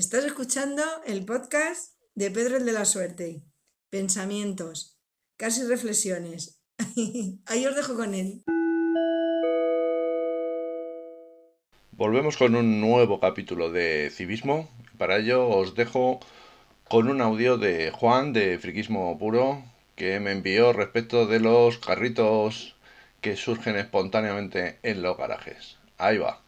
[0.00, 3.42] Estás escuchando el podcast de Pedro el de la Suerte.
[3.90, 4.98] Pensamientos,
[5.36, 6.62] casi reflexiones.
[7.44, 8.42] Ahí os dejo con él.
[11.90, 14.70] Volvemos con un nuevo capítulo de Civismo.
[14.96, 16.18] Para ello os dejo
[16.88, 19.62] con un audio de Juan de Friquismo Puro
[19.96, 22.74] que me envió respecto de los carritos
[23.20, 25.76] que surgen espontáneamente en los garajes.
[25.98, 26.40] Ahí va.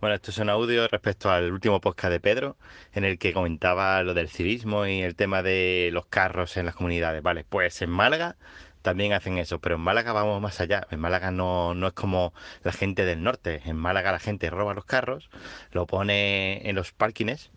[0.00, 2.56] Bueno, esto es un audio respecto al último podcast de Pedro,
[2.92, 6.74] en el que comentaba lo del civismo y el tema de los carros en las
[6.74, 7.22] comunidades.
[7.22, 8.36] Vale, pues en Málaga
[8.82, 10.86] también hacen eso, pero en Málaga vamos más allá.
[10.90, 12.32] En Málaga no, no es como
[12.62, 13.60] la gente del norte.
[13.66, 15.28] En Málaga la gente roba los carros,
[15.72, 17.50] lo pone en los parkings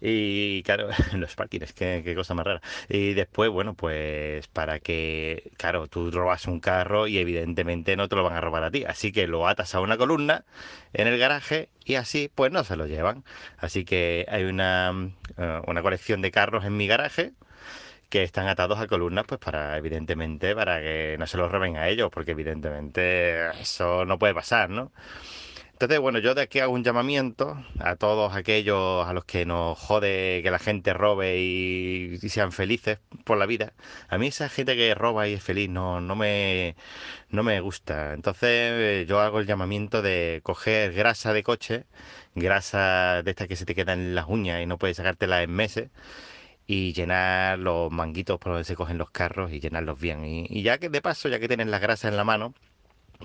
[0.00, 2.62] y claro, los parkings, qué, qué, cosa más rara.
[2.88, 8.16] Y después, bueno, pues para que, claro, tú robas un carro y evidentemente no te
[8.16, 8.84] lo van a robar a ti.
[8.84, 10.44] Así que lo atas a una columna
[10.92, 13.24] en el garaje y así pues no se lo llevan.
[13.58, 14.92] Así que hay una,
[15.36, 17.32] eh, una colección de carros en mi garaje
[18.08, 21.88] que están atados a columnas, pues para, evidentemente, para que no se los roben a
[21.88, 24.92] ellos, porque evidentemente eso no puede pasar, ¿no?
[25.80, 29.78] Entonces, bueno, yo de aquí hago un llamamiento a todos aquellos a los que nos
[29.78, 33.74] jode que la gente robe y, sean felices por la vida.
[34.08, 36.74] A mí esa gente que roba y es feliz no, no, me,
[37.30, 38.14] no me gusta.
[38.14, 41.84] Entonces yo hago el llamamiento de coger grasa de coche,
[42.34, 45.52] grasa de esta que se te queda en las uñas y no puedes sacártela en
[45.52, 45.90] meses
[46.66, 50.24] y llenar los manguitos por donde se cogen los carros y llenarlos bien.
[50.24, 52.54] Y, y ya que de paso, ya que tienes la grasa en la mano,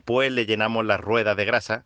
[0.06, 1.86] pues le llenamos las ruedas de grasa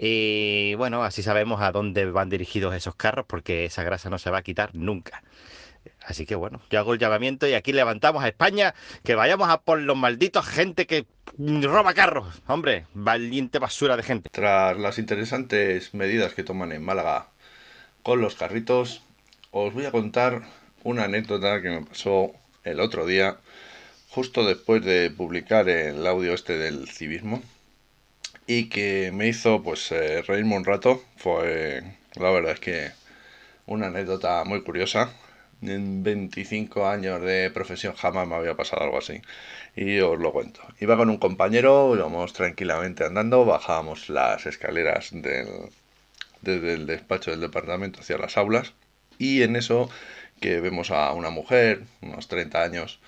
[0.00, 4.30] y bueno, así sabemos a dónde van dirigidos esos carros porque esa grasa no se
[4.30, 5.24] va a quitar nunca.
[6.04, 9.60] Así que bueno, yo hago el llamamiento y aquí levantamos a España que vayamos a
[9.60, 12.42] por los malditos gente que roba carros.
[12.46, 14.30] Hombre, valiente basura de gente.
[14.30, 17.28] Tras las interesantes medidas que toman en Málaga
[18.04, 19.02] con los carritos,
[19.50, 20.42] os voy a contar
[20.84, 22.32] una anécdota que me pasó
[22.62, 23.38] el otro día,
[24.08, 27.42] justo después de publicar el audio este del civismo
[28.48, 31.04] y que me hizo pues eh, reírme un rato.
[31.16, 31.82] Fue
[32.16, 32.90] la verdad es que
[33.66, 35.12] una anécdota muy curiosa.
[35.62, 39.20] En 25 años de profesión jamás me había pasado algo así.
[39.76, 40.62] Y os lo cuento.
[40.80, 45.48] Iba con un compañero, íbamos tranquilamente andando, bajábamos las escaleras del,
[46.42, 48.72] desde el despacho del departamento hacia las aulas.
[49.18, 49.90] Y en eso
[50.40, 53.00] que vemos a una mujer, unos 30 años,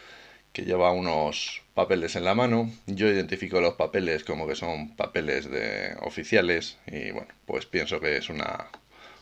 [0.52, 2.70] que lleva unos papeles en la mano.
[2.86, 8.16] Yo identifico los papeles como que son papeles de oficiales y bueno, pues pienso que
[8.16, 8.66] es una,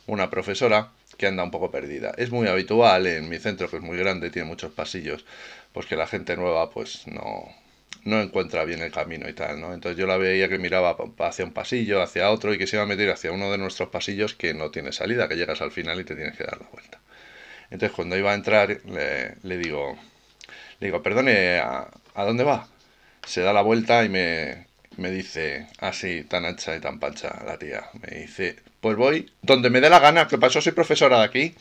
[0.06, 2.12] una profesora que anda un poco perdida.
[2.16, 5.24] Es muy habitual en mi centro, que es muy grande, tiene muchos pasillos,
[5.72, 7.48] pues que la gente nueva pues no,
[8.04, 9.74] no encuentra bien el camino y tal, ¿no?
[9.74, 12.84] Entonces yo la veía que miraba hacia un pasillo, hacia otro y que se iba
[12.84, 16.00] a meter hacia uno de nuestros pasillos que no tiene salida, que llegas al final
[16.00, 17.00] y te tienes que dar la vuelta.
[17.70, 19.98] Entonces cuando iba a entrar le, le digo,
[20.80, 22.68] le digo, perdone, ¿a, ¿a, dónde va?
[23.26, 24.66] Se da la vuelta y me,
[24.96, 27.84] me dice, así, tan ancha y tan pancha la tía.
[28.00, 31.54] Me dice, pues voy donde me dé la gana, que pasó, soy profesora de aquí.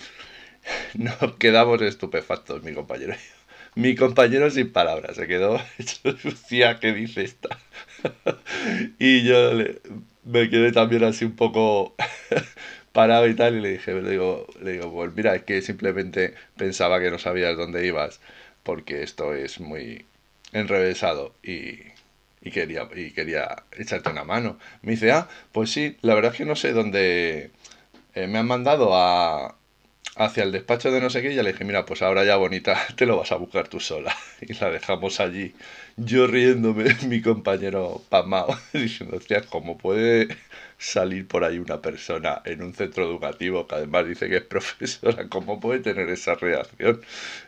[0.95, 3.16] Nos quedamos estupefactos, mi compañero.
[3.75, 5.61] Mi compañero sin palabras, se quedó
[6.23, 7.59] decía, ¿qué dice esta?
[8.97, 9.51] y yo
[10.23, 11.95] me quedé también así un poco
[12.97, 16.34] parado y tal, y le dije, le digo, le digo, pues mira, es que simplemente
[16.58, 18.19] pensaba que no sabías dónde ibas
[18.63, 20.08] porque esto es muy
[20.52, 21.78] enrevesado y,
[22.41, 24.57] y, quería, y quería echarte una mano.
[24.81, 27.52] Me dice, ah, pues sí, la verdad es que no sé dónde
[28.16, 29.56] eh, me han mandado a,
[30.17, 32.35] hacia el despacho de no sé qué y ya le dije, mira, pues ahora ya
[32.38, 34.16] bonita, te lo vas a buscar tú sola.
[34.41, 35.53] Y la dejamos allí,
[35.97, 40.27] yo riéndome, mi compañero pasmado, diciendo, hostia, ¿cómo puede
[40.77, 45.27] salir por ahí una persona en un centro educativo que además dice que es profesora?
[45.29, 47.01] ¿Cómo puede tener esa reacción?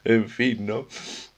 [0.03, 0.87] En fin, ¿no?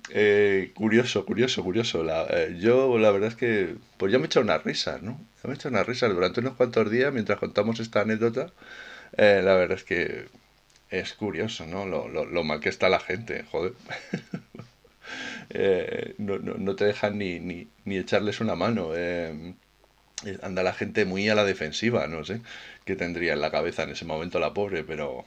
[0.10, 2.04] Eh, curioso, curioso, curioso.
[2.04, 5.20] La, eh, yo la verdad es que, pues ya me he echado una risa, ¿no?
[5.44, 8.52] Me he echado una risa durante unos cuantos días mientras contamos esta anécdota.
[9.18, 10.28] Eh, la verdad es que
[10.92, 11.86] es curioso, ¿no?
[11.86, 13.74] Lo, lo, lo mal que está la gente, joder.
[15.50, 18.92] eh, no, no, no, te dejan ni, ni, ni echarles una mano.
[18.96, 19.54] Eh,
[20.42, 22.42] anda la gente muy a la defensiva, no sé
[22.86, 25.26] qué tendría en la cabeza en ese momento la pobre, pero,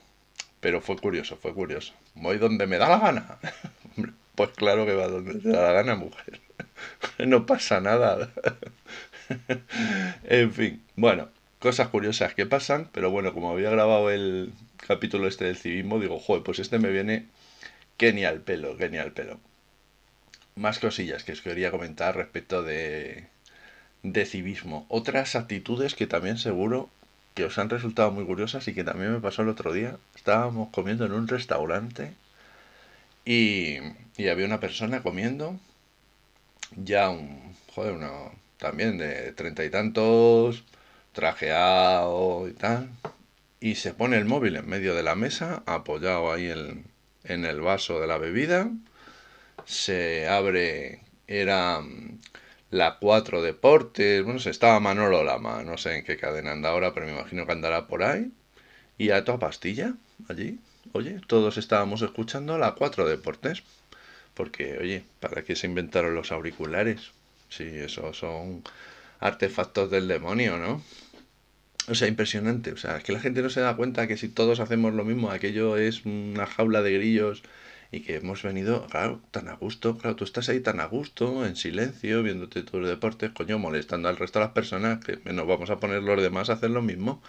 [0.59, 1.93] pero fue curioso, fue curioso.
[2.15, 3.39] Voy donde me da la gana.
[4.35, 6.41] Pues claro que va donde te da la gana, mujer.
[7.25, 8.29] No pasa nada.
[10.23, 11.29] En fin, bueno,
[11.59, 14.53] cosas curiosas que pasan, pero bueno, como había grabado el,
[14.85, 17.25] capítulo este del civismo, digo, joder, pues este me viene
[17.97, 19.39] que ni al pelo, que ni al pelo.
[20.55, 23.27] Más cosillas que os quería comentar respecto de,
[24.03, 24.85] de civismo.
[24.89, 26.89] Otras actitudes que también seguro
[27.33, 29.97] que os han resultado muy curiosas y que también me pasó el otro día.
[30.15, 32.13] Estábamos comiendo en un restaurante
[33.25, 33.77] y,
[34.17, 35.59] y había una persona comiendo,
[36.77, 40.63] ya un, joder, uno también de treinta y tantos,
[41.15, 42.89] trajeado y tal,
[43.59, 46.85] y se pone el móvil en medio de la mesa, apoyado ahí en,
[47.23, 48.69] en el vaso de la bebida,
[49.65, 52.19] se abre, era mm,
[52.71, 56.93] la 4 Deportes, bueno, se estaba Manolo Lama, no sé en qué cadena anda ahora,
[56.93, 58.31] pero me imagino que andará por ahí,
[58.97, 59.95] y a toda pastilla,
[60.29, 60.59] allí,
[60.93, 63.63] oye, todos estábamos escuchando la 4 Deportes,
[64.33, 67.11] porque, oye, ¿para qué se inventaron los auriculares?
[67.49, 68.63] Si esos son
[69.19, 70.81] artefactos del demonio, ¿no?
[71.87, 72.71] O sea, impresionante.
[72.71, 75.05] O sea, es que la gente no se da cuenta que si todos hacemos lo
[75.05, 77.43] mismo, aquello es una jaula de grillos
[77.91, 79.97] y que hemos venido, claro, tan a gusto.
[79.97, 84.17] Claro, tú estás ahí tan a gusto, en silencio, viéndote tus deportes, coño, molestando al
[84.17, 87.21] resto de las personas, que nos vamos a poner los demás a hacer lo mismo.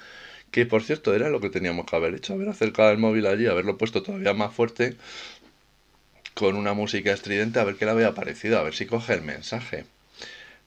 [0.50, 3.46] Que por cierto, era lo que teníamos que haber hecho, haber acercado el móvil allí,
[3.46, 4.96] haberlo puesto todavía más fuerte,
[6.34, 9.22] con una música estridente, a ver qué le había parecido, a ver si coge el
[9.22, 9.84] mensaje.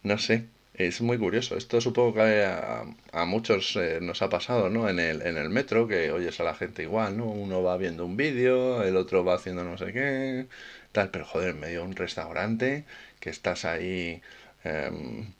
[0.03, 0.45] No sé,
[0.79, 1.57] es muy curioso.
[1.57, 4.89] Esto supongo que a, muchos eh, nos ha pasado, ¿no?
[4.89, 7.25] En el, en el metro, que oyes a la gente igual, ¿no?
[7.25, 10.47] Uno va viendo un vídeo, el otro va haciendo no sé qué,
[10.93, 12.85] tal, pero joder, en medio de un restaurante,
[13.19, 14.21] que estás ahí
[14.63, 15.33] em,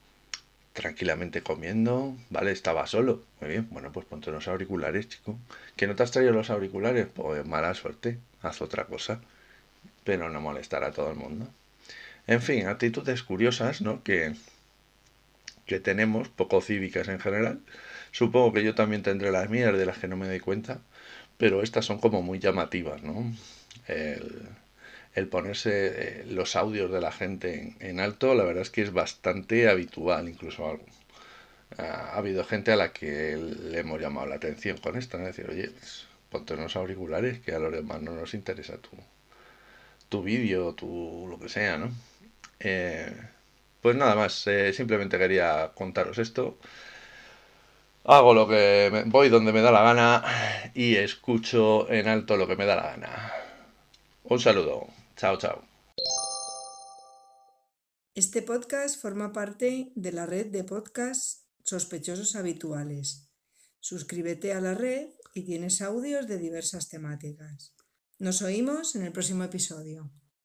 [0.74, 2.52] tranquilamente comiendo, ¿vale?
[2.52, 3.22] Estaba solo.
[3.40, 5.38] Muy bien, bueno, pues ponte los auriculares, chico.
[5.76, 7.06] ¿Que no te has traído los auriculares?
[7.14, 9.20] Pues mala suerte, haz otra cosa,
[10.04, 11.48] pero no molestar a todo el mundo.
[12.26, 14.02] En fin, actitudes curiosas, ¿no?
[14.04, 14.34] Que,
[15.70, 17.60] que tenemos, poco cívicas en general.
[18.10, 20.80] Supongo que yo también tendré las mías de las que no me doy cuenta,
[21.38, 23.32] pero estas son como muy llamativas, ¿no?
[23.86, 24.48] El,
[25.14, 28.82] el ponerse eh, los audios de la gente en, en, alto, la verdad es que
[28.82, 30.86] es bastante habitual, incluso algo.
[31.78, 35.26] Ha, habido gente a la que le hemos llamado la atención con esto, ¿no?
[35.26, 38.90] decir, oye, pues, ponte unos auriculares que a los demás no nos interesa tu,
[40.08, 41.92] tu vídeo, tu lo que sea, ¿no?
[42.58, 43.12] Eh,
[43.80, 46.58] pues nada más, eh, simplemente quería contaros esto.
[48.04, 50.24] Hago lo que voy donde me da la gana
[50.74, 53.32] y escucho en alto lo que me da la gana.
[54.24, 54.88] Un saludo.
[55.16, 55.62] Chao, chao.
[58.14, 63.30] Este podcast forma parte de la red de podcasts sospechosos habituales.
[63.78, 67.74] Suscríbete a la red y tienes audios de diversas temáticas.
[68.18, 70.10] Nos oímos en el próximo episodio.